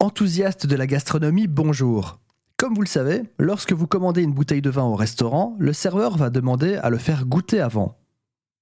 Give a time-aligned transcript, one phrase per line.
[0.00, 2.20] Enthousiaste de la gastronomie, bonjour.
[2.56, 6.16] Comme vous le savez, lorsque vous commandez une bouteille de vin au restaurant, le serveur
[6.16, 7.98] va demander à le faire goûter avant.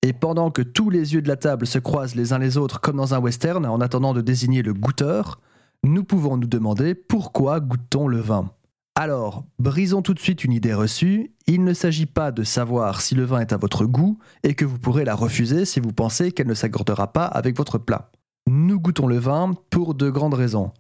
[0.01, 2.81] Et pendant que tous les yeux de la table se croisent les uns les autres
[2.81, 5.39] comme dans un western en attendant de désigner le goûteur,
[5.85, 8.51] nous pouvons nous demander pourquoi goûte-t-on le vin
[8.95, 13.15] Alors, brisons tout de suite une idée reçue, il ne s'agit pas de savoir si
[13.15, 16.33] le vin est à votre goût et que vous pourrez la refuser si vous pensez
[16.33, 18.11] qu'elle ne s'accordera pas avec votre plat.
[18.49, 20.73] Nous goûtons le vin pour deux grandes raisons.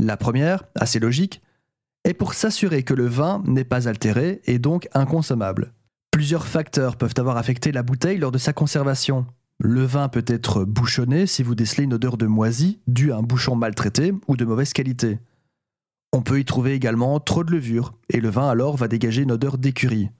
[0.00, 1.42] La première, assez logique,
[2.04, 5.72] est pour s'assurer que le vin n'est pas altéré et donc inconsommable.
[6.12, 9.26] Plusieurs facteurs peuvent avoir affecté la bouteille lors de sa conservation.
[9.58, 13.22] Le vin peut être bouchonné si vous décelez une odeur de moisi due à un
[13.22, 15.18] bouchon maltraité ou de mauvaise qualité.
[16.12, 19.32] On peut y trouver également trop de levure, et le vin alors va dégager une
[19.32, 20.10] odeur d'écurie.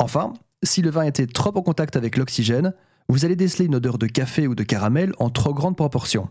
[0.00, 0.32] Enfin,
[0.64, 2.74] si le vin était trop en contact avec l'oxygène,
[3.08, 6.28] vous allez déceler une odeur de café ou de caramel en trop grande proportion.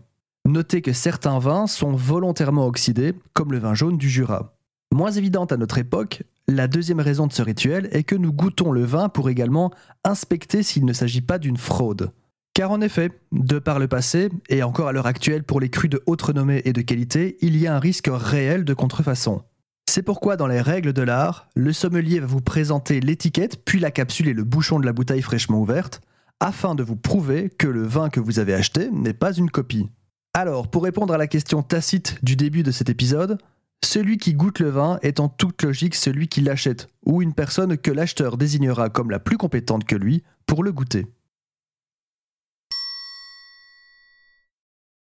[0.48, 4.56] Notez que certains vins sont volontairement oxydés, comme le vin jaune du Jura.
[4.94, 8.72] Moins évidente à notre époque, la deuxième raison de ce rituel est que nous goûtons
[8.72, 9.70] le vin pour également
[10.04, 12.12] inspecter s'il ne s'agit pas d'une fraude.
[12.54, 15.90] Car en effet, de par le passé, et encore à l'heure actuelle pour les crus
[15.90, 19.42] de haute renommée et de qualité, il y a un risque réel de contrefaçon.
[19.86, 23.90] C'est pourquoi dans les règles de l'art, le sommelier va vous présenter l'étiquette, puis la
[23.90, 26.00] capsule et le bouchon de la bouteille fraîchement ouverte,
[26.40, 29.90] afin de vous prouver que le vin que vous avez acheté n'est pas une copie.
[30.34, 33.38] Alors, pour répondre à la question tacite du début de cet épisode,
[33.84, 37.76] celui qui goûte le vin est en toute logique celui qui l'achète, ou une personne
[37.78, 41.06] que l'acheteur désignera comme la plus compétente que lui pour le goûter.